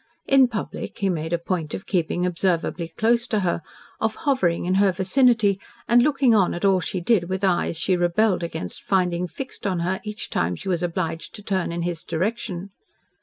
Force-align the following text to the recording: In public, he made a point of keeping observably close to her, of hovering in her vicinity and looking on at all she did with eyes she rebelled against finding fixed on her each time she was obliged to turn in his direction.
In 0.25 0.47
public, 0.47 0.97
he 0.97 1.11
made 1.11 1.31
a 1.31 1.37
point 1.37 1.75
of 1.75 1.85
keeping 1.85 2.23
observably 2.23 2.89
close 2.97 3.27
to 3.27 3.41
her, 3.41 3.61
of 3.99 4.15
hovering 4.15 4.65
in 4.65 4.73
her 4.81 4.91
vicinity 4.91 5.59
and 5.87 6.01
looking 6.01 6.33
on 6.33 6.55
at 6.55 6.65
all 6.65 6.79
she 6.79 6.99
did 6.99 7.29
with 7.29 7.43
eyes 7.43 7.77
she 7.77 7.95
rebelled 7.95 8.41
against 8.41 8.81
finding 8.81 9.27
fixed 9.27 9.67
on 9.67 9.81
her 9.81 10.01
each 10.03 10.31
time 10.31 10.55
she 10.55 10.69
was 10.69 10.81
obliged 10.81 11.35
to 11.35 11.43
turn 11.43 11.71
in 11.71 11.83
his 11.83 12.03
direction. 12.03 12.71